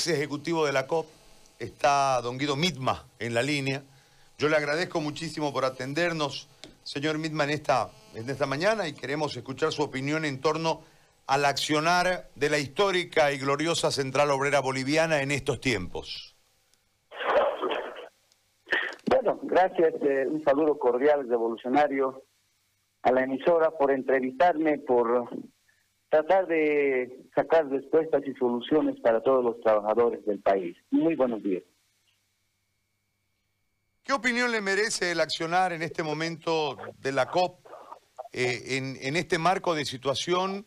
ex 0.00 0.06
ejecutivo 0.08 0.64
de 0.64 0.72
la 0.72 0.86
COP, 0.86 1.06
está 1.58 2.22
don 2.22 2.38
Guido 2.38 2.56
Mitma 2.56 3.04
en 3.18 3.34
la 3.34 3.42
línea. 3.42 3.82
Yo 4.38 4.48
le 4.48 4.56
agradezco 4.56 4.98
muchísimo 4.98 5.52
por 5.52 5.66
atendernos, 5.66 6.48
señor 6.84 7.18
Mitma, 7.18 7.44
en 7.44 7.50
esta, 7.50 7.90
en 8.14 8.30
esta 8.30 8.46
mañana 8.46 8.88
y 8.88 8.94
queremos 8.94 9.36
escuchar 9.36 9.72
su 9.72 9.82
opinión 9.82 10.24
en 10.24 10.40
torno 10.40 10.80
al 11.26 11.44
accionar 11.44 12.30
de 12.34 12.48
la 12.48 12.58
histórica 12.58 13.30
y 13.30 13.38
gloriosa 13.38 13.90
Central 13.90 14.30
Obrera 14.30 14.60
Boliviana 14.60 15.20
en 15.20 15.32
estos 15.32 15.60
tiempos. 15.60 16.34
Bueno, 19.10 19.38
gracias, 19.42 19.92
eh, 20.00 20.26
un 20.26 20.42
saludo 20.44 20.78
cordial, 20.78 21.28
revolucionario, 21.28 22.22
a 23.02 23.12
la 23.12 23.24
emisora 23.24 23.70
por 23.70 23.90
entrevistarme, 23.90 24.78
por 24.78 25.28
tratar 26.10 26.46
de 26.48 27.24
sacar 27.34 27.68
respuestas 27.68 28.22
y 28.26 28.34
soluciones 28.34 29.00
para 29.00 29.22
todos 29.22 29.44
los 29.44 29.60
trabajadores 29.60 30.24
del 30.26 30.40
país. 30.40 30.76
Muy 30.90 31.14
buenos 31.14 31.42
días. 31.42 31.62
¿Qué 34.02 34.12
opinión 34.12 34.50
le 34.50 34.60
merece 34.60 35.12
el 35.12 35.20
accionar 35.20 35.72
en 35.72 35.82
este 35.82 36.02
momento 36.02 36.76
de 36.98 37.12
la 37.12 37.26
COP 37.26 37.64
eh, 38.32 38.98
en, 39.02 39.16
este 39.16 39.38
marco 39.38 39.74
de 39.74 39.84
situación 39.84 40.66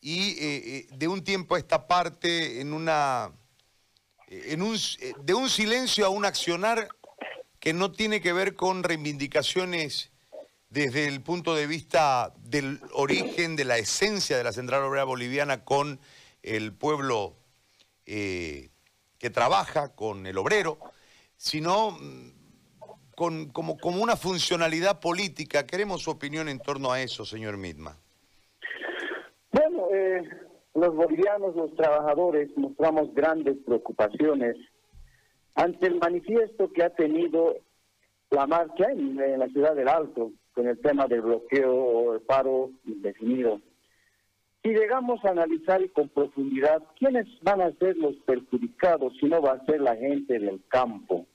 y 0.00 0.30
eh, 0.30 0.36
eh, 0.40 0.86
de 0.92 1.08
un 1.08 1.22
tiempo 1.22 1.54
a 1.54 1.58
esta 1.58 1.86
parte 1.86 2.60
en 2.60 2.72
una 2.72 3.32
en 4.28 4.62
un, 4.62 4.76
de 5.22 5.34
un 5.34 5.48
silencio 5.48 6.06
a 6.06 6.08
un 6.08 6.24
accionar 6.24 6.88
que 7.60 7.72
no 7.72 7.92
tiene 7.92 8.20
que 8.20 8.32
ver 8.32 8.54
con 8.54 8.82
reivindicaciones 8.82 10.11
desde 10.72 11.06
el 11.06 11.20
punto 11.20 11.54
de 11.54 11.66
vista 11.66 12.32
del 12.44 12.80
origen, 12.94 13.56
de 13.56 13.66
la 13.66 13.76
esencia 13.76 14.38
de 14.38 14.44
la 14.44 14.52
Central 14.52 14.82
Obrera 14.84 15.04
Boliviana 15.04 15.64
con 15.64 16.00
el 16.42 16.72
pueblo 16.72 17.34
eh, 18.06 18.70
que 19.18 19.28
trabaja, 19.28 19.94
con 19.94 20.26
el 20.26 20.38
obrero, 20.38 20.78
sino 21.36 21.90
mm, 21.90 22.30
con, 23.14 23.50
como, 23.50 23.76
una 24.00 24.16
funcionalidad 24.16 24.98
política. 24.98 25.66
Queremos 25.66 26.04
su 26.04 26.10
opinión 26.10 26.48
en 26.48 26.58
torno 26.58 26.90
a 26.90 27.02
eso, 27.02 27.26
señor 27.26 27.58
Midma. 27.58 27.94
Bueno, 29.50 29.88
eh, 29.92 30.22
los 30.74 30.94
bolivianos, 30.96 31.54
los 31.54 31.76
trabajadores, 31.76 32.48
mostramos 32.56 33.12
grandes 33.12 33.58
preocupaciones 33.66 34.56
ante 35.54 35.86
el 35.86 35.96
manifiesto 35.96 36.72
que 36.72 36.82
ha 36.82 36.90
tenido 36.90 37.56
la 38.30 38.46
marcha 38.46 38.90
en 38.90 39.38
la 39.38 39.46
ciudad 39.48 39.76
del 39.76 39.88
Alto 39.88 40.32
con 40.52 40.68
el 40.68 40.78
tema 40.80 41.06
del 41.06 41.22
bloqueo 41.22 41.74
o 41.74 42.14
el 42.14 42.20
paro 42.20 42.70
indefinido. 42.84 43.60
Si 44.62 44.70
llegamos 44.70 45.24
a 45.24 45.30
analizar 45.30 45.80
con 45.90 46.08
profundidad 46.08 46.82
quiénes 46.98 47.26
van 47.42 47.60
a 47.62 47.72
ser 47.72 47.96
los 47.96 48.14
perjudicados, 48.26 49.12
si 49.18 49.26
no 49.26 49.42
va 49.42 49.52
a 49.52 49.64
ser 49.64 49.80
la 49.80 49.96
gente 49.96 50.38
del 50.38 50.62
campo, 50.68 51.26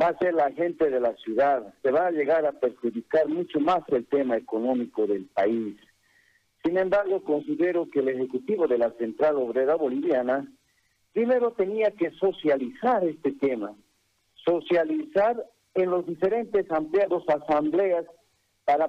va 0.00 0.08
a 0.08 0.18
ser 0.18 0.34
la 0.34 0.52
gente 0.52 0.90
de 0.90 1.00
la 1.00 1.14
ciudad, 1.16 1.74
se 1.82 1.90
va 1.90 2.06
a 2.06 2.10
llegar 2.10 2.46
a 2.46 2.52
perjudicar 2.52 3.28
mucho 3.28 3.58
más 3.60 3.80
el 3.88 4.06
tema 4.06 4.36
económico 4.36 5.06
del 5.06 5.26
país. 5.26 5.76
Sin 6.64 6.78
embargo, 6.78 7.22
considero 7.24 7.90
que 7.90 8.00
el 8.00 8.08
Ejecutivo 8.08 8.66
de 8.66 8.78
la 8.78 8.90
Central 8.92 9.36
Obrera 9.36 9.74
Boliviana 9.74 10.46
primero 11.12 11.52
tenía 11.52 11.90
que 11.90 12.10
socializar 12.12 13.04
este 13.04 13.32
tema, 13.32 13.74
socializar 14.34 15.44
en 15.74 15.90
los 15.90 16.06
diferentes 16.06 16.70
ampliados 16.70 17.24
asambleas 17.28 18.06
para 18.64 18.88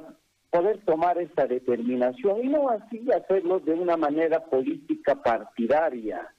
poder 0.51 0.83
tomar 0.85 1.17
esta 1.17 1.47
determinación 1.47 2.45
y 2.45 2.49
no 2.49 2.69
así 2.69 3.05
hacerlo 3.11 3.59
de 3.59 3.73
una 3.73 3.97
manera 3.97 4.45
política 4.45 5.21
partidaria, 5.21 6.33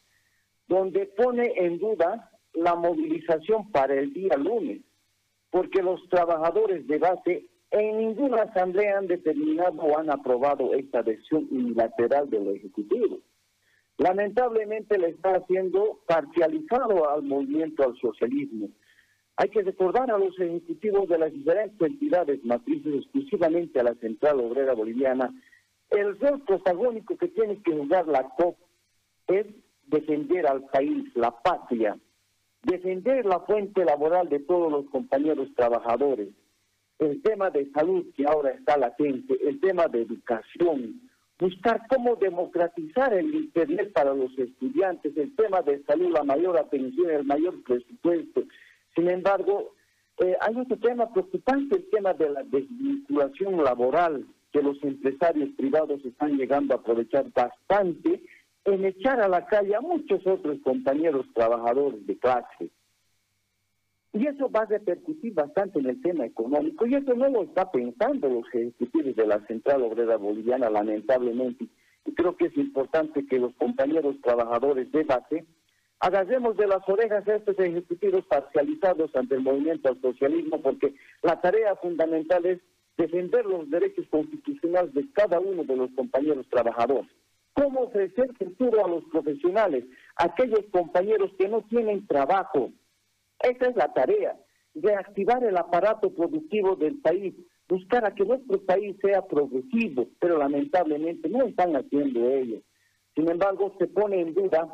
donde 0.69 1.07
pone 1.07 1.53
en 1.57 1.79
duda 1.79 2.31
la 2.55 2.75
movilización 2.75 3.71
para 3.71 3.95
el 3.95 4.13
día 4.15 4.37
lunes, 4.37 4.81
porque 5.51 5.83
los 5.83 6.09
trabajadores 6.09 6.87
de 6.87 6.99
base 6.99 7.47
en 7.71 7.99
ninguna 7.99 8.43
asamblea 8.43 8.99
han 8.99 9.07
determinado 9.07 9.83
o 9.83 9.99
han 9.99 10.11
aprobado 10.11 10.73
esta 10.75 11.03
decisión 11.03 11.47
unilateral 11.51 12.31
del 12.31 12.57
Ejecutivo. 12.57 13.19
Lamentablemente 13.99 14.99
le 14.99 15.09
está 15.09 15.37
haciendo 15.37 16.01
parcializado 16.07 17.11
al 17.11 17.23
movimiento 17.23 17.83
al 17.83 17.97
socialismo 17.99 18.69
hay 19.37 19.49
que 19.51 19.63
recordar 19.63 20.11
a 20.11 20.19
los 20.19 20.39
ejecutivos 20.39 21.09
de 21.09 21.19
las 21.19 21.33
diferentes 21.33 21.81
entidades 21.81 22.43
matrices, 22.45 23.03
exclusivamente 23.03 23.79
a 23.79 23.85
la 23.85 23.95
Central 23.97 24.41
Obrera 24.41 24.73
Boliviana, 24.73 25.31
el 25.91 26.19
rol 26.19 26.41
protagónico 26.41 27.17
que 27.17 27.29
tiene 27.29 27.63
que 27.63 27.73
jugar 27.73 28.09
la 28.09 28.23
COP 28.37 28.57
es 29.29 29.47
defender 29.87 30.47
al 30.47 30.65
país, 30.65 31.05
la 31.15 31.31
patria, 31.31 31.99
defender 32.63 33.27
la 33.27 33.41
fuente 33.41 33.85
laboral 33.85 34.29
de 34.29 34.41
todos 34.41 34.73
los 34.73 34.87
compañeros 34.87 35.49
trabajadores, 35.55 36.29
el 36.99 37.21
tema 37.23 37.51
de 37.51 37.71
salud 37.73 38.07
que 38.17 38.25
ahora 38.25 38.51
está 38.51 38.79
latente, 38.79 39.37
el 39.47 39.61
tema 39.61 39.87
de 39.87 40.03
educación, 40.03 41.03
buscar 41.39 41.83
cómo 41.89 42.17
democratizar 42.17 43.13
el 43.13 43.35
Internet 43.35 43.93
para 43.93 44.15
los 44.15 44.37
estudiantes, 44.39 45.15
el 45.17 45.37
tema 45.37 45.61
de 45.61 45.83
salud, 45.85 46.11
la 46.11 46.25
mayor 46.25 46.59
atención, 46.59 47.11
el 47.11 47.25
mayor 47.25 47.63
presupuesto, 47.63 48.43
sin 48.97 49.11
embargo, 49.11 49.75
eh, 50.19 50.35
hay 50.41 50.57
otro 50.57 50.79
tema 50.79 51.13
preocupante, 51.13 51.77
el 51.77 51.91
tema 51.91 52.15
de 52.15 52.31
la 52.31 52.43
desvinculación 52.43 53.63
laboral, 53.63 54.27
que 54.53 54.63
los 54.63 54.83
empresarios 54.83 55.51
privados 55.57 56.03
están 56.05 56.39
llegando 56.39 56.75
a 56.75 56.79
aprovechar 56.79 57.31
bastante 57.33 58.23
en 58.65 58.85
echar 58.87 59.21
a 59.21 59.29
la 59.29 59.45
calle 59.45 59.77
a 59.77 59.81
muchos 59.81 60.27
otros 60.27 60.59
compañeros 60.65 61.27
trabajadores 61.35 62.07
de 62.07 62.17
clase. 62.19 62.71
Y 64.15 64.27
eso 64.27 64.51
va 64.51 64.63
a 64.63 64.67
repercutir 64.67 65.35
bastante 65.35 65.79
en 65.79 65.91
el 65.91 66.01
tema 66.01 66.25
económico, 66.25 66.87
y 66.87 66.95
eso 66.95 67.15
no 67.15 67.29
lo 67.29 67.43
está 67.43 67.71
pensando 67.71 68.31
los 68.31 68.47
ejecutivos 68.55 69.15
de 69.15 69.27
la 69.27 69.47
Central 69.47 69.83
Obrera 69.83 70.17
Boliviana, 70.17 70.71
lamentablemente. 70.71 71.67
Y 72.07 72.15
creo 72.15 72.35
que 72.35 72.47
es 72.47 72.57
importante 72.57 73.27
que 73.27 73.39
los 73.39 73.55
compañeros 73.57 74.17
trabajadores 74.23 74.91
de 74.91 75.05
base 75.05 75.45
Agarremos 76.01 76.57
de 76.57 76.67
las 76.67 76.87
orejas 76.89 77.27
a 77.27 77.37
estos 77.37 77.59
ejecutivos 77.59 78.25
parcializados 78.27 79.15
ante 79.17 79.35
el 79.35 79.41
movimiento 79.41 79.89
al 79.89 80.01
socialismo, 80.01 80.61
porque 80.61 80.95
la 81.23 81.41
tarea 81.41 81.75
fundamental 81.77 82.45
es 82.45 82.61
defender 82.99 83.47
los 83.47 83.69
derechos 83.71 84.07
constitucionales 84.11 84.93
de 84.95 85.11
cada 85.13 85.41
uno 85.41 85.65
de 85.65 85.77
los 85.77 85.91
compañeros 85.93 86.47
trabajadores. 86.51 87.11
¿Cómo 87.55 87.85
ofrecer 87.85 88.35
futuro 88.37 88.85
a 88.85 88.89
los 88.89 89.05
profesionales, 89.05 89.85
a 90.17 90.25
aquellos 90.25 90.65
compañeros 90.71 91.31
que 91.39 91.49
no 91.49 91.63
tienen 91.63 92.07
trabajo? 92.07 92.71
Esa 93.41 93.69
es 93.69 93.77
la 93.77 93.93
tarea, 93.95 94.37
reactivar 94.75 95.43
el 95.45 95.57
aparato 95.57 96.11
productivo 96.15 96.77
del 96.77 97.01
país, 97.01 97.35
buscar 97.69 98.05
a 98.05 98.15
que 98.15 98.25
nuestro 98.25 98.61
país 98.61 98.97
sea 99.01 99.27
progresivo, 99.27 100.07
pero 100.21 100.37
lamentablemente 100.39 101.31
no 101.31 101.47
están 101.47 101.75
haciendo 101.77 102.29
ello. 102.29 102.61
Sin 103.15 103.31
embargo, 103.31 103.75
se 103.79 103.87
pone 103.87 104.21
en 104.21 104.35
duda 104.35 104.69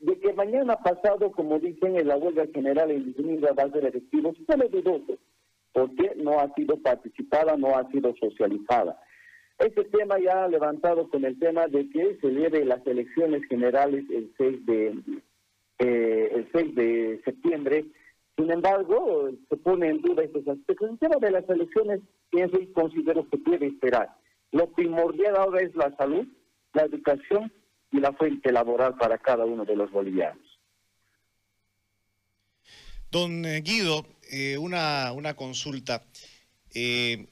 de 0.00 0.18
que 0.20 0.32
mañana 0.32 0.76
pasado, 0.76 1.32
como 1.32 1.58
dicen 1.58 1.96
en 1.96 2.08
la 2.08 2.16
huelga 2.16 2.46
general 2.54 2.92
indefinida 2.92 3.52
va 3.52 3.64
a 3.64 3.70
ser 3.70 3.86
efectivo, 3.86 4.32
se 4.46 4.56
me 4.56 4.68
dudoso, 4.68 5.18
porque 5.72 6.12
no 6.16 6.38
ha 6.38 6.52
sido 6.54 6.76
participada, 6.80 7.56
no 7.56 7.76
ha 7.76 7.90
sido 7.90 8.14
socializada. 8.16 9.00
Este 9.58 9.84
tema 9.84 10.18
ya 10.20 10.44
ha 10.44 10.48
levantado 10.48 11.08
con 11.08 11.24
el 11.24 11.36
tema 11.38 11.66
de 11.66 11.88
que 11.90 12.16
se 12.20 12.28
lleve 12.28 12.64
las 12.64 12.86
elecciones 12.86 13.42
generales 13.48 14.04
el 14.10 14.32
6 14.38 14.66
de, 14.66 14.98
eh, 15.80 16.30
el 16.32 16.48
6 16.52 16.74
de 16.76 17.20
septiembre. 17.24 17.84
Sin 18.36 18.52
embargo, 18.52 19.30
se 19.48 19.56
pone 19.56 19.88
en 19.88 20.00
duda 20.00 20.22
estos 20.22 20.46
aspectos. 20.46 20.90
El 20.90 20.98
tema 21.00 21.16
de 21.16 21.32
las 21.32 21.48
elecciones, 21.48 22.00
pienso 22.30 22.60
y 22.60 22.68
considero 22.68 23.28
que 23.28 23.38
puede 23.38 23.66
esperar. 23.66 24.10
Lo 24.52 24.68
primordial 24.68 25.34
ahora 25.36 25.60
es 25.60 25.74
la 25.74 25.94
salud, 25.96 26.24
la 26.74 26.82
educación 26.82 27.50
y 27.90 28.00
la 28.00 28.12
fuente 28.12 28.52
laboral 28.52 28.96
para 28.96 29.18
cada 29.18 29.44
uno 29.44 29.64
de 29.64 29.76
los 29.76 29.90
bolivianos. 29.90 30.46
Don 33.10 33.44
eh, 33.46 33.62
Guido, 33.62 34.06
eh, 34.30 34.58
una, 34.58 35.12
una, 35.12 35.34
consulta. 35.34 36.04
Eh, 36.74 37.28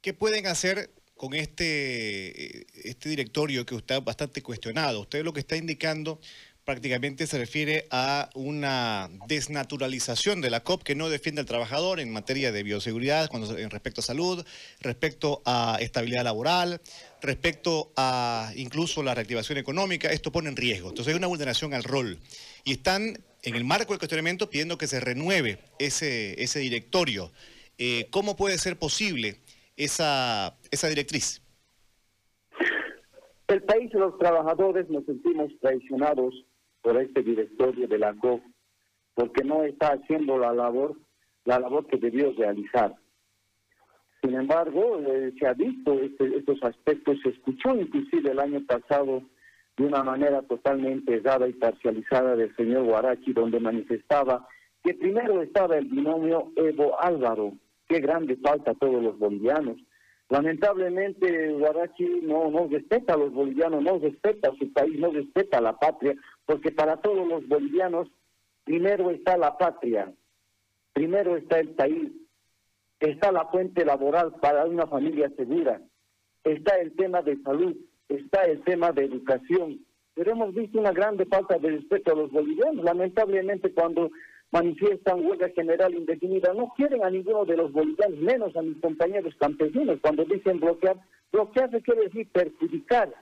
¿Qué 0.00 0.12
pueden 0.14 0.46
hacer 0.46 0.90
con 1.14 1.34
este, 1.34 2.66
este 2.88 3.08
directorio 3.08 3.64
que 3.64 3.74
ha 3.74 4.00
bastante 4.00 4.42
cuestionado? 4.42 5.00
Usted 5.02 5.22
lo 5.24 5.32
que 5.32 5.40
está 5.40 5.56
indicando 5.56 6.18
prácticamente 6.64 7.26
se 7.26 7.38
refiere 7.38 7.86
a 7.90 8.30
una 8.34 9.10
desnaturalización 9.26 10.40
de 10.40 10.50
la 10.50 10.60
COP 10.60 10.82
que 10.82 10.94
no 10.94 11.08
defiende 11.08 11.40
al 11.40 11.46
trabajador 11.46 12.00
en 12.00 12.12
materia 12.12 12.52
de 12.52 12.62
bioseguridad, 12.62 13.28
cuando, 13.28 13.56
en 13.56 13.70
respecto 13.70 14.00
a 14.00 14.04
salud, 14.04 14.44
respecto 14.80 15.42
a 15.44 15.78
estabilidad 15.80 16.24
laboral, 16.24 16.80
respecto 17.20 17.92
a 17.96 18.52
incluso 18.56 19.02
la 19.02 19.14
reactivación 19.14 19.58
económica. 19.58 20.10
Esto 20.10 20.32
pone 20.32 20.48
en 20.48 20.56
riesgo. 20.56 20.90
Entonces 20.90 21.12
hay 21.12 21.18
una 21.18 21.26
vulneración 21.26 21.74
al 21.74 21.84
rol. 21.84 22.18
Y 22.64 22.72
están 22.72 23.18
en 23.42 23.54
el 23.54 23.64
marco 23.64 23.92
del 23.92 23.98
cuestionamiento 23.98 24.50
pidiendo 24.50 24.78
que 24.78 24.86
se 24.86 25.00
renueve 25.00 25.58
ese, 25.78 26.42
ese 26.42 26.60
directorio. 26.60 27.32
Eh, 27.78 28.08
¿Cómo 28.10 28.36
puede 28.36 28.58
ser 28.58 28.78
posible 28.78 29.36
esa, 29.76 30.56
esa 30.70 30.88
directriz? 30.88 31.42
El 33.48 33.62
país 33.62 33.90
y 33.92 33.96
los 33.96 34.16
trabajadores 34.18 34.88
nos 34.90 35.04
sentimos 35.06 35.50
traicionados 35.60 36.34
por 36.82 36.96
este 37.00 37.22
directorio 37.22 37.86
de 37.86 37.98
la 37.98 38.14
COP, 38.14 38.42
porque 39.14 39.44
no 39.44 39.64
está 39.64 39.92
haciendo 39.92 40.38
la 40.38 40.52
labor, 40.52 40.96
la 41.44 41.58
labor 41.58 41.86
que 41.86 41.98
debió 41.98 42.32
realizar. 42.32 42.94
Sin 44.22 44.34
embargo, 44.34 44.98
eh, 45.00 45.32
se 45.38 45.46
ha 45.46 45.54
visto 45.54 45.94
este, 45.94 46.36
estos 46.36 46.62
aspectos, 46.62 47.18
se 47.22 47.30
escuchó 47.30 47.74
inclusive 47.74 48.30
el 48.30 48.38
año 48.38 48.64
pasado 48.66 49.22
de 49.76 49.86
una 49.86 50.02
manera 50.02 50.42
totalmente 50.42 51.14
errada 51.14 51.48
y 51.48 51.54
parcializada 51.54 52.36
del 52.36 52.54
señor 52.54 52.84
Guarachi, 52.84 53.32
donde 53.32 53.60
manifestaba 53.60 54.46
que 54.82 54.94
primero 54.94 55.42
estaba 55.42 55.78
el 55.78 55.86
binomio 55.86 56.52
Evo 56.56 57.00
Álvaro, 57.00 57.54
qué 57.88 58.00
grande 58.00 58.36
falta 58.36 58.72
a 58.72 58.74
todos 58.74 59.02
los 59.02 59.18
bolivianos. 59.18 59.78
Lamentablemente 60.28 61.52
Guarachi 61.52 62.20
no, 62.22 62.50
no 62.50 62.68
respeta 62.68 63.14
a 63.14 63.16
los 63.16 63.32
bolivianos, 63.32 63.82
no 63.82 63.98
respeta 63.98 64.50
a 64.50 64.56
su 64.56 64.72
país, 64.72 64.98
no 64.98 65.10
respeta 65.10 65.58
a 65.58 65.62
la 65.62 65.78
patria, 65.78 66.14
porque 66.50 66.72
para 66.72 66.96
todos 66.96 67.28
los 67.28 67.46
bolivianos 67.46 68.08
primero 68.64 69.12
está 69.12 69.38
la 69.38 69.56
patria, 69.56 70.12
primero 70.92 71.36
está 71.36 71.60
el 71.60 71.68
país, 71.68 72.10
está 72.98 73.30
la 73.30 73.46
fuente 73.46 73.84
laboral 73.84 74.34
para 74.40 74.64
una 74.66 74.88
familia 74.88 75.30
segura, 75.36 75.80
está 76.42 76.74
el 76.78 76.96
tema 76.96 77.22
de 77.22 77.40
salud, 77.42 77.76
está 78.08 78.46
el 78.46 78.64
tema 78.64 78.90
de 78.90 79.04
educación. 79.04 79.86
Pero 80.14 80.32
hemos 80.32 80.52
visto 80.52 80.80
una 80.80 80.90
grande 80.90 81.24
falta 81.26 81.56
de 81.56 81.70
respeto 81.70 82.10
a 82.10 82.16
los 82.16 82.32
bolivianos. 82.32 82.84
Lamentablemente 82.84 83.72
cuando 83.72 84.10
manifiestan 84.50 85.24
huelga 85.24 85.50
general 85.50 85.94
indefinida, 85.94 86.52
no 86.52 86.72
quieren 86.76 87.04
a 87.04 87.10
ninguno 87.10 87.44
de 87.44 87.58
los 87.58 87.70
bolivianos, 87.70 88.18
menos 88.18 88.56
a 88.56 88.62
mis 88.62 88.80
compañeros 88.80 89.36
campesinos. 89.38 90.00
Cuando 90.02 90.24
dicen 90.24 90.58
bloquear, 90.58 90.96
bloquear 91.30 91.70
se 91.70 91.80
quiere 91.80 92.08
decir 92.08 92.28
perjudicar, 92.32 93.14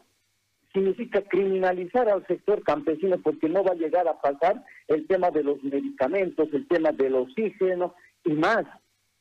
significa 0.73 1.23
criminalizar 1.23 2.09
al 2.09 2.27
sector 2.27 2.63
campesino 2.63 3.19
porque 3.19 3.49
no 3.49 3.65
va 3.65 3.73
a 3.73 3.77
llegar 3.77 4.07
a 4.07 4.21
pasar 4.21 4.65
el 4.89 5.07
tema 5.07 5.31
de 5.31 5.43
los 5.43 5.63
medicamentos, 5.63 6.49
el 6.53 6.67
tema 6.69 6.93
del 6.93 7.15
oxígeno 7.15 7.95
y 8.25 8.33
más. 8.33 8.65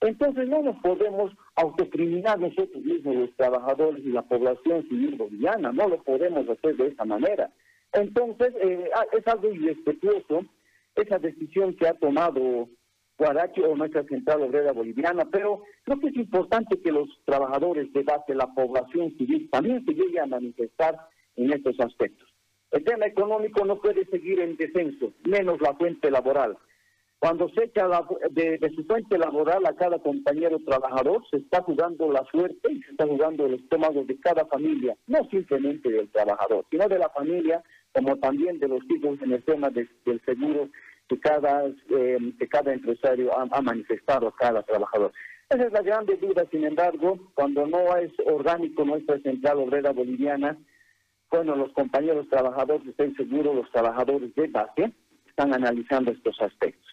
Entonces 0.02 0.48
no 0.48 0.62
nos 0.62 0.78
podemos 0.82 1.32
autocriminar 1.56 2.40
nosotros 2.40 2.84
mismos, 2.84 3.16
los 3.16 3.36
trabajadores 3.36 4.06
y 4.06 4.10
la 4.10 4.22
población 4.22 4.88
civil 4.90 5.16
boliviana, 5.16 5.72
no 5.72 5.88
lo 5.88 6.04
podemos 6.04 6.48
hacer 6.50 6.76
de 6.76 6.88
esa 6.88 7.06
manera. 7.06 7.52
Entonces 7.94 8.54
eh, 8.62 8.90
ah, 8.96 9.06
es 9.18 9.26
algo 9.28 9.52
irrespetuoso 9.52 10.46
esa 10.96 11.18
decisión 11.18 11.76
que 11.76 11.88
ha 11.88 11.94
tomado 11.94 12.68
Guarachi 13.18 13.62
o 13.62 13.76
nuestra 13.76 14.04
Central 14.04 14.44
Obrera 14.44 14.72
Boliviana, 14.72 15.26
pero 15.32 15.64
creo 15.84 16.00
que 16.00 16.08
es 16.08 16.16
importante 16.16 16.80
que 16.80 16.92
los 16.92 17.08
trabajadores 17.26 17.92
de 17.94 18.04
base, 18.04 18.36
la 18.36 18.54
población 18.54 19.16
civil, 19.18 19.50
también 19.52 19.84
se 19.86 19.94
lleguen 19.94 20.24
a 20.24 20.28
manifestar 20.28 20.98
en 21.38 21.54
estos 21.54 21.80
aspectos. 21.80 22.28
El 22.72 22.84
tema 22.84 23.06
económico 23.06 23.64
no 23.66 23.80
puede 23.80 24.06
seguir 24.06 24.42
en 24.42 24.58
descenso, 24.58 25.14
menos 25.24 25.62
la 25.62 25.74
fuente 25.76 26.12
laboral. 26.12 26.58
Cuando 27.20 27.50
se 27.50 27.64
echa 27.64 27.88
de, 28.30 28.72
su 28.76 28.84
fuente 28.84 29.18
laboral 29.18 29.66
a 29.66 29.76
cada 29.76 29.98
compañero 29.98 30.60
trabajador, 30.60 31.24
se 31.32 31.38
está 31.38 31.64
jugando 31.64 32.12
la 32.12 32.24
suerte 32.26 32.72
y 32.72 32.84
se 32.84 32.92
está 32.92 33.08
jugando 33.08 33.48
el 33.48 33.56
estómago 33.56 34.04
de 34.04 34.20
cada 34.20 34.46
familia, 34.46 34.96
no 35.08 35.28
simplemente 35.30 35.90
del 35.90 36.10
trabajador, 36.10 36.66
sino 36.70 36.88
de 36.88 37.00
la 37.00 37.10
familia, 37.10 37.64
como 37.92 38.18
también 38.18 38.60
de 38.60 38.68
los 38.68 38.82
hijos 38.90 39.20
en 39.24 39.32
el 39.32 39.44
tema 39.44 39.70
del 39.72 40.22
seguro 40.26 40.70
que 41.08 41.20
cada, 41.20 41.66
eh, 41.66 42.18
que 42.38 42.48
cada 42.48 42.74
empresario 42.74 43.32
ha, 43.36 43.62
manifestado 43.62 44.28
a 44.28 44.36
cada 44.36 44.62
trabajador. 44.62 45.12
Esa 45.50 45.64
es 45.64 45.72
la 45.72 45.82
grande 45.82 46.18
duda, 46.18 46.46
sin 46.52 46.66
embargo, 46.66 47.18
cuando 47.34 47.66
no 47.66 47.96
es 47.96 48.12
orgánico 48.26 48.84
nuestra 48.84 49.18
central 49.20 49.60
obrera 49.60 49.92
boliviana, 49.92 50.58
bueno, 51.30 51.56
los 51.56 51.72
compañeros 51.74 52.28
trabajadores, 52.30 52.88
estén 52.88 53.16
seguros, 53.16 53.56
los 53.56 53.72
trabajadores 53.72 54.34
de 54.36 54.48
base, 54.48 54.94
están 55.28 55.54
analizando 55.54 56.12
estos 56.12 56.40
aspectos. 56.42 56.88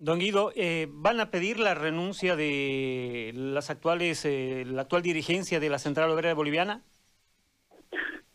Don 0.00 0.20
Guido, 0.20 0.52
eh, 0.54 0.86
¿van 0.90 1.18
a 1.18 1.32
pedir 1.32 1.58
la 1.58 1.74
renuncia 1.74 2.36
de 2.36 3.32
las 3.34 3.68
actuales, 3.68 4.24
eh, 4.24 4.64
la 4.64 4.82
actual 4.82 5.02
dirigencia 5.02 5.58
de 5.58 5.70
la 5.70 5.80
Central 5.80 6.10
Obrera 6.10 6.34
Boliviana? 6.34 6.82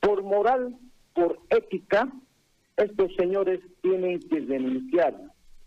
Por 0.02 0.24
moral, 0.24 0.78
por 1.14 1.40
ética, 1.50 2.12
estos 2.76 3.16
señores 3.16 3.62
tienen 3.82 4.20
que 4.20 4.42
denunciar, 4.42 5.16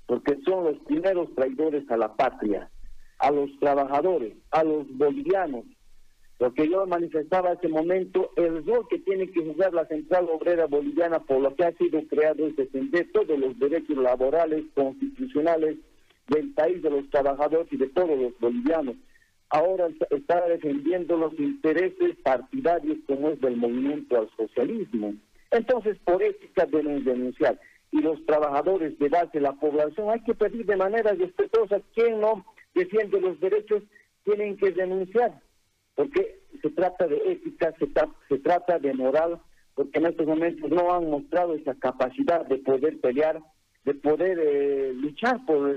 porque 0.07 0.37
son 0.45 0.65
los 0.65 0.79
primeros 0.81 1.35
traidores 1.35 1.91
a 1.91 1.97
la 1.97 2.15
patria, 2.15 2.69
a 3.19 3.31
los 3.31 3.49
trabajadores, 3.59 4.35
a 4.51 4.65
los 4.65 4.87
bolivianos. 4.99 5.65
Lo 6.39 6.53
que 6.53 6.69
yo 6.69 6.87
manifestaba 6.87 7.55
ese 7.55 7.69
momento, 7.69 8.31
el 8.37 8.65
rol 8.67 8.87
que 8.91 8.99
tiene 8.99 9.31
que 9.31 9.43
jugar 9.43 9.73
la 9.73 9.87
Central 9.87 10.29
Obrera 10.31 10.67
Boliviana 10.67 11.19
por 11.21 11.41
lo 11.41 11.55
que 11.55 11.65
ha 11.65 11.73
sido 11.73 12.03
creado 12.09 12.47
es 12.47 12.55
defender 12.57 13.11
todos 13.13 13.39
los 13.39 13.59
derechos 13.59 13.97
laborales, 13.97 14.65
constitucionales 14.75 15.77
del 16.29 16.53
país, 16.53 16.83
de 16.83 16.91
los 16.91 17.09
trabajadores 17.09 17.73
y 17.73 17.79
de 17.79 17.89
todos 17.89 18.19
los 18.19 18.39
bolivianos. 18.39 18.97
Ahora 19.49 19.89
está 20.11 20.47
defendiendo 20.47 21.17
los 21.17 21.33
intereses 21.39 22.17
partidarios 22.23 22.99
como 23.07 23.31
es 23.31 23.41
del 23.41 23.57
movimiento 23.57 24.19
al 24.19 24.29
socialismo. 24.37 25.15
Entonces, 25.53 25.97
por 26.05 26.23
ética 26.23 26.67
deben 26.67 27.03
denunciar. 27.05 27.59
Y 27.93 28.01
los 28.03 28.23
trabajadores 28.27 28.99
de 28.99 29.09
base, 29.09 29.41
la 29.41 29.53
población, 29.53 30.11
hay 30.11 30.21
que 30.21 30.35
pedir 30.35 30.67
de 30.67 30.77
manera 30.77 31.13
respetuosa, 31.13 31.81
quien 31.95 32.21
no 32.21 32.45
defiende 32.75 33.21
los 33.21 33.41
derechos, 33.41 33.85
tienen 34.25 34.57
que 34.57 34.73
denunciar 34.73 35.41
porque 35.97 36.41
se 36.63 36.71
trata 36.71 37.09
de 37.09 37.17
ética, 37.33 37.75
se, 37.79 37.89
se 38.29 38.39
trata 38.39 38.79
de 38.79 38.95
moral, 38.95 39.41
porque 39.75 39.99
en 39.99 40.07
estos 40.07 40.27
momentos 40.27 40.71
no 40.71 40.93
han 40.93 41.11
mostrado 41.11 41.55
esa 41.55 41.75
capacidad 41.75 42.47
de 42.47 42.59
poder 42.59 43.01
pelear, 43.01 43.41
de 43.85 43.95
poder 43.95 44.39
eh, 44.41 44.93
luchar 44.95 45.45
por, 45.47 45.75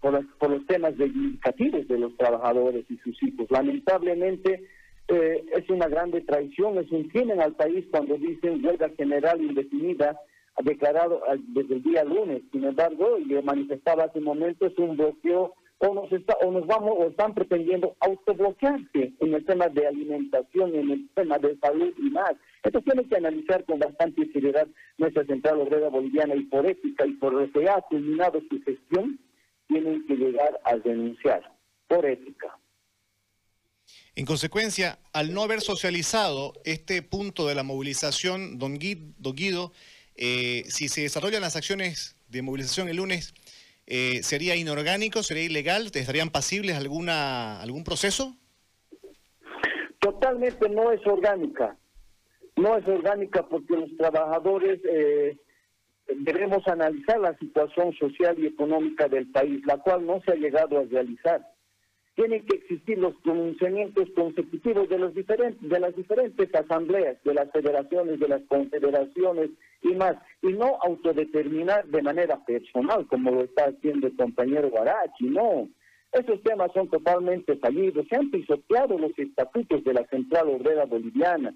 por, 0.00 0.50
los 0.50 0.66
temas 0.66 0.96
reivindicativos 0.98 1.86
de 1.88 1.98
los 1.98 2.16
trabajadores 2.16 2.84
y 2.90 2.96
sus 2.98 3.22
hijos. 3.22 3.46
Lamentablemente 3.50 4.66
eh, 5.08 5.44
es 5.56 5.70
una 5.70 5.88
grande 5.88 6.20
traición, 6.22 6.78
es 6.78 6.90
un 6.90 7.08
crimen 7.08 7.40
al 7.40 7.54
país 7.54 7.84
cuando 7.90 8.16
dicen 8.16 8.64
huelga 8.64 8.90
general 8.96 9.40
indefinida, 9.40 10.18
ha 10.56 10.62
declarado 10.62 11.22
desde 11.48 11.74
el 11.74 11.82
día 11.82 12.04
lunes. 12.04 12.42
Sin 12.50 12.64
embargo, 12.64 13.18
y 13.18 13.40
manifestaba 13.42 14.04
hace 14.04 14.18
un 14.18 14.24
momento, 14.24 14.66
es 14.66 14.76
un 14.78 14.96
bloqueo 14.96 15.54
o 15.82 15.94
nos, 15.94 16.12
está, 16.12 16.34
o 16.42 16.50
nos 16.50 16.66
vamos 16.66 16.92
o 16.96 17.08
están 17.08 17.34
pretendiendo 17.34 17.96
autobloquearse 18.00 19.12
en 19.18 19.34
el 19.34 19.44
tema 19.46 19.66
de 19.68 19.86
alimentación, 19.86 20.74
en 20.74 20.90
el 20.90 21.08
tema 21.14 21.38
de 21.38 21.56
salud 21.58 21.92
y 21.96 22.10
más. 22.10 22.32
Esto 22.62 22.82
tiene 22.82 23.08
que 23.08 23.16
analizar 23.16 23.64
con 23.64 23.78
bastante 23.78 24.30
seriedad 24.30 24.68
nuestra 24.98 25.24
Central 25.24 25.60
Obrera 25.60 25.88
Boliviana 25.88 26.34
y 26.34 26.44
por 26.44 26.66
ética 26.66 27.06
y 27.06 27.12
por 27.12 27.32
lo 27.32 27.50
que 27.50 27.68
ha 27.68 27.80
culminado 27.80 28.42
su 28.50 28.62
gestión, 28.62 29.18
tienen 29.68 30.06
que 30.06 30.16
llegar 30.16 30.60
a 30.64 30.76
denunciar 30.76 31.50
por 31.88 32.04
ética. 32.04 32.58
En 34.14 34.26
consecuencia, 34.26 34.98
al 35.14 35.32
no 35.32 35.42
haber 35.42 35.62
socializado 35.62 36.52
este 36.64 37.00
punto 37.00 37.46
de 37.46 37.54
la 37.54 37.62
movilización, 37.62 38.58
don 38.58 38.78
Guido, 38.78 39.72
eh, 40.16 40.64
si 40.68 40.88
se 40.88 41.02
desarrollan 41.02 41.40
las 41.40 41.56
acciones 41.56 42.16
de 42.28 42.42
movilización 42.42 42.88
el 42.88 42.98
lunes, 42.98 43.32
eh, 43.90 44.22
¿sería 44.22 44.56
inorgánico, 44.56 45.22
sería 45.22 45.44
ilegal? 45.44 45.90
¿Estarían 45.92 46.30
pasibles 46.30 46.76
alguna 46.76 47.60
algún 47.60 47.84
proceso? 47.84 48.36
Totalmente 49.98 50.68
no 50.68 50.92
es 50.92 51.04
orgánica. 51.06 51.76
No 52.56 52.76
es 52.76 52.86
orgánica 52.86 53.46
porque 53.48 53.76
los 53.76 53.96
trabajadores 53.96 54.80
eh, 54.88 55.36
debemos 56.16 56.66
analizar 56.68 57.18
la 57.18 57.36
situación 57.38 57.92
social 57.94 58.38
y 58.38 58.46
económica 58.46 59.08
del 59.08 59.30
país, 59.30 59.60
la 59.66 59.78
cual 59.78 60.06
no 60.06 60.20
se 60.24 60.32
ha 60.32 60.36
llegado 60.36 60.78
a 60.78 60.84
realizar 60.84 61.44
tienen 62.20 62.44
que 62.44 62.56
existir 62.58 62.98
los 62.98 63.14
pronunciamientos 63.22 64.10
consecutivos 64.14 64.86
de 64.90 64.98
los 64.98 65.14
diferentes 65.14 65.66
de 65.66 65.80
las 65.80 65.96
diferentes 65.96 66.54
asambleas, 66.54 67.16
de 67.24 67.32
las 67.32 67.50
federaciones, 67.50 68.20
de 68.20 68.28
las 68.28 68.42
confederaciones 68.42 69.48
y 69.80 69.94
más, 69.94 70.16
y 70.42 70.48
no 70.48 70.76
autodeterminar 70.82 71.86
de 71.86 72.02
manera 72.02 72.44
personal 72.44 73.06
como 73.06 73.30
lo 73.30 73.44
está 73.44 73.68
haciendo 73.68 74.06
el 74.06 74.16
compañero 74.16 74.68
Guarachi, 74.68 75.30
no. 75.30 75.70
Esos 76.12 76.42
temas 76.42 76.70
son 76.74 76.90
totalmente 76.90 77.56
fallidos, 77.56 78.06
se 78.10 78.16
han 78.16 78.30
pisoteado 78.30 78.98
los 78.98 79.18
estatutos 79.18 79.82
de 79.82 79.94
la 79.94 80.04
Central 80.08 80.48
Obrera 80.48 80.84
Boliviana. 80.84 81.54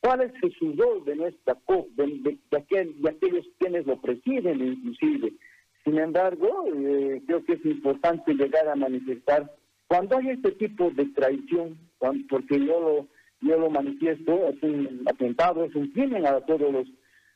¿Cuál 0.00 0.22
es 0.22 0.32
el 0.42 0.78
rol 0.78 1.04
de 1.04 1.16
nuestra 1.16 1.56
COP, 1.66 1.90
de, 1.90 2.38
aquellos 2.56 3.44
quienes 3.58 3.84
lo 3.86 4.00
presiden 4.00 4.62
inclusive? 4.62 5.34
Sin 5.84 5.98
embargo, 5.98 6.64
eh, 6.74 7.20
creo 7.26 7.44
que 7.44 7.52
es 7.52 7.64
importante 7.66 8.32
llegar 8.32 8.66
a 8.66 8.76
manifestar 8.76 9.50
cuando 9.88 10.18
hay 10.18 10.30
este 10.30 10.52
tipo 10.52 10.90
de 10.90 11.06
traición, 11.06 11.78
porque 12.28 12.58
yo 12.58 12.80
lo, 12.80 13.06
yo 13.40 13.58
lo 13.58 13.70
manifiesto, 13.70 14.48
es 14.48 14.62
un 14.62 15.02
atentado, 15.06 15.64
es 15.64 15.74
un 15.74 15.88
crimen 15.88 16.26
a 16.26 16.40
todos 16.40 16.72
los 16.72 16.86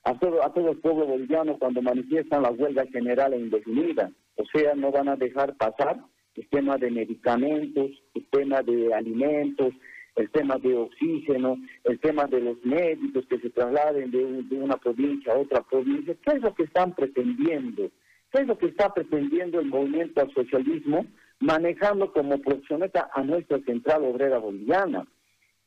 a 0.03 0.19
todo, 0.19 0.43
a 0.43 0.53
todo 0.53 0.71
el 0.71 0.79
pueblo 0.79 1.07
boliviano 1.07 1.59
cuando 1.59 1.83
manifiestan 1.83 2.43
la 2.43 2.51
huelga 2.51 2.87
general 2.87 3.35
e 3.35 3.39
indefinida. 3.39 4.11
O 4.37 4.45
sea, 4.47 4.75
no 4.75 4.91
van 4.91 5.09
a 5.09 5.17
dejar 5.17 5.55
pasar 5.57 6.01
el 6.37 6.49
tema 6.49 6.79
de 6.79 6.91
medicamentos, 6.91 7.91
el 8.15 8.27
tema 8.31 8.63
de 8.63 8.95
alimentos, 8.95 9.75
el 10.17 10.31
tema 10.31 10.57
de 10.57 10.75
oxígeno, 10.75 11.59
el 11.85 12.01
tema 12.01 12.25
de 12.27 12.41
los 12.41 12.65
médicos 12.65 13.27
que 13.27 13.39
se 13.41 13.51
trasladen 13.51 14.11
de, 14.11 14.43
de 14.45 14.57
una 14.57 14.77
provincia 14.77 15.35
a 15.35 15.39
otra 15.39 15.63
provincia. 15.63 16.17
¿Qué 16.25 16.37
es 16.37 16.43
lo 16.43 16.55
que 16.55 16.63
están 16.65 16.95
pretendiendo? 16.95 17.91
¿Qué 18.33 18.41
es 18.43 18.47
lo 18.47 18.57
que 18.57 18.67
está 18.67 18.95
pretendiendo 18.95 19.61
el 19.61 19.67
movimiento 19.67 20.23
al 20.23 20.33
socialismo 20.33 21.05
manejando 21.41 22.13
como 22.13 22.39
proxoneta 22.41 23.11
a 23.13 23.23
nuestra 23.23 23.59
central 23.61 24.05
obrera 24.05 24.39
boliviana? 24.39 25.07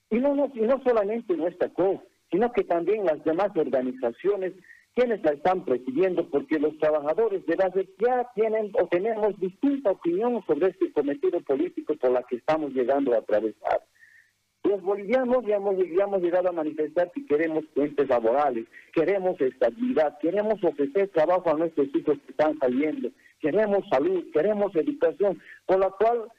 Y 0.10 0.20
no, 0.20 0.36
no, 0.36 0.52
y 0.54 0.62
no 0.62 0.82
solamente 0.84 1.36
nuestra 1.36 1.70
COP, 1.70 2.02
sino 2.32 2.52
que 2.52 2.64
también 2.64 3.06
las 3.06 3.24
demás 3.24 3.50
organizaciones 3.56 4.54
quienes 4.96 5.24
la 5.24 5.32
están 5.32 5.66
presidiendo, 5.66 6.30
porque 6.30 6.60
los 6.60 6.78
trabajadores 6.78 7.46
de 7.46 7.56
base 7.56 7.90
ya 8.00 8.30
tienen 8.36 8.72
o 8.80 8.88
tenemos 8.88 9.40
distinta 9.40 9.92
opinión 9.92 10.44
sobre 10.46 10.70
este 10.70 10.92
cometido 10.92 11.42
político 11.42 11.96
por 11.96 12.12
la 12.12 12.24
que 12.24 12.36
estamos 12.36 12.74
llegando 12.74 13.14
a 13.14 13.18
atravesar. 13.18 13.82
Los 14.64 14.82
bolivianos 14.82 15.44
ya 15.46 15.58
hemos, 15.58 15.76
ya 15.78 16.04
hemos 16.04 16.22
llegado 16.22 16.50
a 16.50 16.54
manifestar 16.54 17.12
que 17.12 17.26
queremos 17.26 17.66
fuentes 17.74 18.08
laborales, 18.08 18.66
queremos 18.94 19.40
estabilidad, 19.42 20.18
queremos 20.20 20.64
ofrecer 20.64 21.10
trabajo 21.10 21.50
a 21.50 21.58
nuestros 21.58 21.88
hijos 21.94 22.18
que 22.26 22.32
están 22.32 22.58
saliendo, 22.60 23.10
queremos 23.44 23.84
salud, 23.90 24.24
queremos 24.32 24.74
educación, 24.74 25.38
por 25.66 25.78
la 25.78 25.90
cual, 25.90 26.32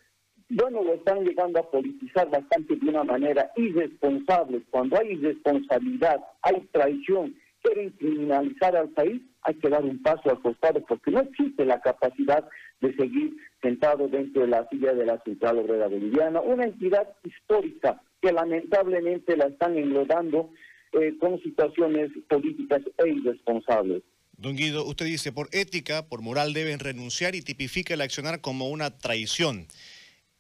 bueno, 0.49 0.83
lo 0.83 0.95
están 0.95 1.23
llegando 1.23 1.61
a 1.61 1.71
politizar 1.71 2.31
bastante 2.31 2.77
de 2.77 2.89
una 2.89 3.05
manera 3.05 3.53
irresponsable. 3.57 4.63
Cuando 4.71 4.99
hay 4.99 5.13
irresponsabilidad, 5.13 6.25
hay 6.41 6.61
traición, 6.73 7.35
quieren 7.63 7.91
criminalizar 7.91 8.75
al 8.75 8.89
país, 8.89 9.21
hay 9.43 9.55
que 9.57 9.69
dar 9.69 9.85
un 9.85 10.01
paso 10.03 10.31
al 10.31 10.41
costado 10.41 10.83
porque 10.89 11.11
no 11.11 11.21
existe 11.21 11.67
la 11.67 11.79
capacidad 11.83 12.49
de 12.81 12.97
seguir 12.97 13.37
sentado 13.61 14.09
dentro 14.09 14.43
de 14.43 14.49
la 14.49 14.67
silla 14.71 14.95
de 14.95 15.05
la 15.05 15.19
Central 15.25 15.59
Obrera 15.59 15.89
Boliviana, 15.89 16.41
una 16.41 16.65
entidad 16.65 17.07
histórica 17.23 18.01
que 18.23 18.33
lamentablemente 18.33 19.37
la 19.37 19.49
están 19.49 19.77
enlodando 19.77 20.51
eh, 20.93 21.19
con 21.21 21.39
situaciones 21.43 22.11
políticas 22.31 22.81
e 22.97 23.09
irresponsables. 23.11 24.03
Don 24.45 24.57
Guido, 24.57 24.85
usted 24.85 25.07
dice, 25.07 25.33
por 25.33 25.49
ética, 25.53 26.07
por 26.07 26.21
moral 26.21 26.53
deben 26.53 26.79
renunciar 26.79 27.35
y 27.35 27.41
tipifica 27.41 27.95
el 27.95 28.03
accionar 28.03 28.43
como 28.43 28.69
una 28.69 28.91
traición. 28.91 29.67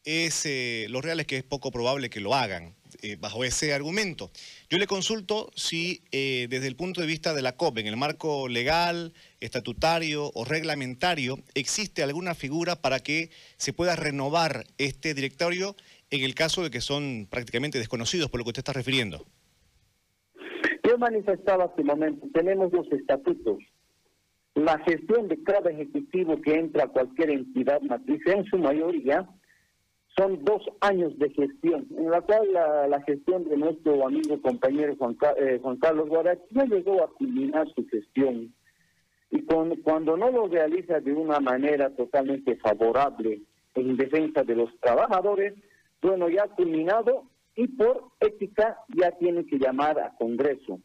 Es, 0.04 0.44
eh, 0.44 0.88
lo 0.90 1.00
real 1.00 1.20
es 1.20 1.26
que 1.26 1.38
es 1.38 1.42
poco 1.42 1.70
probable 1.70 2.10
que 2.10 2.20
lo 2.20 2.34
hagan 2.34 2.74
eh, 3.00 3.16
bajo 3.18 3.44
ese 3.44 3.72
argumento. 3.72 4.30
Yo 4.68 4.76
le 4.76 4.86
consulto 4.86 5.50
si 5.56 6.02
desde 6.12 6.66
el 6.66 6.76
punto 6.76 7.00
de 7.00 7.06
vista 7.06 7.32
de 7.32 7.40
la 7.40 7.56
COP, 7.56 7.78
en 7.78 7.86
el 7.86 7.96
marco 7.96 8.46
legal, 8.46 9.14
estatutario 9.40 10.30
o 10.34 10.44
reglamentario, 10.44 11.38
existe 11.54 12.02
alguna 12.02 12.34
figura 12.34 12.76
para 12.76 13.00
que 13.00 13.30
se 13.56 13.72
pueda 13.72 13.96
renovar 13.96 14.66
este 14.76 15.14
directorio 15.14 15.76
en 16.10 16.24
el 16.24 16.34
caso 16.34 16.62
de 16.62 16.70
que 16.70 16.82
son 16.82 17.26
prácticamente 17.30 17.78
desconocidos 17.78 18.28
por 18.28 18.38
lo 18.38 18.44
que 18.44 18.50
usted 18.50 18.60
está 18.60 18.74
refiriendo? 18.74 19.24
Yo 20.86 20.98
manifestaba 20.98 21.64
hace 21.64 21.80
un 21.80 21.86
momento, 21.86 22.26
tenemos 22.34 22.70
los 22.70 22.86
estatutos. 22.92 23.64
La 24.54 24.78
gestión 24.80 25.28
de 25.28 25.42
cada 25.42 25.70
ejecutivo 25.70 26.40
que 26.40 26.54
entra 26.54 26.84
a 26.84 26.88
cualquier 26.88 27.30
entidad 27.30 27.80
matriz, 27.82 28.20
en 28.26 28.44
su 28.44 28.56
mayoría, 28.58 29.28
son 30.16 30.44
dos 30.44 30.62
años 30.80 31.18
de 31.18 31.28
gestión, 31.30 31.86
en 31.96 32.10
la 32.10 32.20
cual 32.20 32.52
la, 32.52 33.02
gestión 33.02 33.48
de 33.48 33.56
nuestro 33.56 34.06
amigo 34.06 34.40
compañero 34.40 34.94
Juan, 34.96 35.16
eh, 35.38 35.58
Juan 35.60 35.76
Carlos 35.78 36.08
Guarachi 36.08 36.42
ya 36.50 36.64
llegó 36.66 37.02
a 37.02 37.12
culminar 37.14 37.66
su 37.74 37.84
gestión. 37.88 38.54
Y 39.30 39.42
cuando 39.42 40.16
no 40.16 40.30
lo 40.30 40.46
realiza 40.46 41.00
de 41.00 41.12
una 41.12 41.40
manera 41.40 41.90
totalmente 41.90 42.54
favorable 42.56 43.42
en 43.74 43.96
defensa 43.96 44.44
de 44.44 44.54
los 44.54 44.70
trabajadores, 44.78 45.54
bueno, 46.00 46.28
ya 46.28 46.44
ha 46.44 46.48
culminado 46.54 47.24
y 47.56 47.66
por 47.66 48.10
ética 48.20 48.78
ya 48.96 49.10
tiene 49.12 49.44
que 49.46 49.58
llamar 49.58 49.98
a 49.98 50.14
Congreso. 50.16 50.78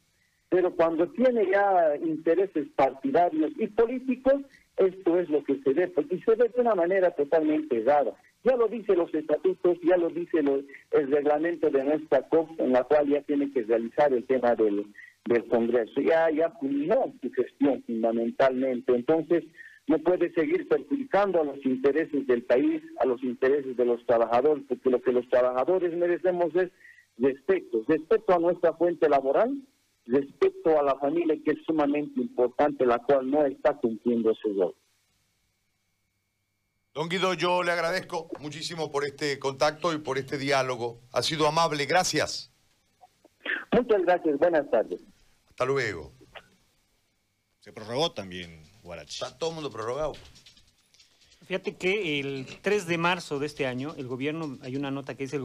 Pero 0.50 0.76
cuando 0.76 1.08
tiene 1.10 1.48
ya 1.52 1.96
intereses 1.98 2.68
partidarios 2.76 3.52
y 3.58 3.68
políticos, 3.68 4.42
esto 4.78 5.20
es 5.20 5.30
lo 5.30 5.44
que 5.44 5.60
se 5.62 5.74
ve, 5.74 5.92
y 6.10 6.20
se 6.22 6.36
ve 6.36 6.50
de 6.50 6.62
una 6.62 6.74
manera 6.74 7.12
totalmente 7.12 7.84
rara. 7.84 8.14
Ya 8.44 8.56
lo 8.56 8.68
dice 8.68 8.96
los 8.96 9.14
estatutos, 9.14 9.78
ya 9.84 9.98
lo 9.98 10.10
dice 10.10 10.40
el 10.40 11.12
reglamento 11.12 11.70
de 11.70 11.84
nuestra 11.84 12.22
COP, 12.30 12.60
en 12.60 12.72
la 12.72 12.84
cual 12.84 13.08
ya 13.10 13.22
tiene 13.22 13.52
que 13.52 13.64
realizar 13.64 14.14
el 14.14 14.26
tema 14.26 14.56
del, 14.56 14.86
del 15.26 15.46
Congreso. 15.50 16.00
Ya, 16.00 16.30
ya 16.32 16.50
culminó 16.52 17.14
su 17.22 17.32
gestión 17.32 17.84
fundamentalmente. 17.84 18.96
Entonces, 18.96 19.44
no 19.88 19.98
puede 20.00 20.32
seguir 20.34 20.68
perjudicando 20.70 21.42
a 21.42 21.44
los 21.44 21.66
intereses 21.66 22.26
del 22.28 22.44
país, 22.44 22.82
a 23.00 23.06
los 23.06 23.22
intereses 23.24 23.76
de 23.76 23.86
los 23.86 24.06
trabajadores, 24.06 24.64
porque 24.70 24.90
lo 24.90 25.02
que 25.02 25.12
los 25.12 25.28
trabajadores 25.30 25.94
merecemos 25.98 26.56
es 26.56 26.70
respeto, 27.18 27.84
respeto 27.88 28.34
a 28.34 28.40
nuestra 28.40 28.74
fuente 28.74 29.10
laboral, 29.10 29.58
respeto 30.10 30.80
a 30.80 30.84
la 30.84 30.96
familia 31.00 31.36
que 31.44 31.52
es 31.52 31.58
sumamente 31.66 32.20
importante, 32.20 32.86
la 32.86 33.00
cual 33.00 33.30
no 33.30 33.46
está 33.46 33.78
cumpliendo 33.78 34.32
ese 34.32 34.50
rol. 34.58 34.76
Don 36.94 37.08
Guido, 37.08 37.34
yo 37.36 37.64
le 37.64 37.72
agradezco 37.72 38.30
muchísimo 38.40 38.92
por 38.92 39.06
este 39.06 39.38
contacto 39.40 39.94
y 39.94 40.00
por 40.00 40.18
este 40.18 40.38
diálogo. 40.38 41.02
Ha 41.14 41.22
sido 41.22 41.48
amable, 41.48 41.86
gracias. 41.86 42.52
Muchas 43.72 44.02
gracias, 44.02 44.38
buenas 44.40 44.70
tardes. 44.70 45.02
Hasta 45.48 45.66
luego. 45.66 46.12
Se 47.60 47.72
prorrogó 47.72 48.12
también 48.12 48.70
Está 48.98 49.38
todo 49.38 49.52
el 49.52 49.56
mundo 49.56 49.70
prorrogado. 49.70 50.14
Fíjate 51.46 51.76
que 51.76 52.20
el 52.20 52.48
3 52.62 52.88
de 52.88 52.98
marzo 52.98 53.40
de 53.40 53.46
este 53.46 53.66
año, 53.66 53.94
el 53.98 54.08
gobierno, 54.08 54.58
hay 54.62 54.76
una 54.76 54.92
nota 54.92 55.16
que 55.16 55.24
dice... 55.24 55.38